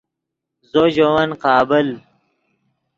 [0.69, 1.87] زو ژے ون قابل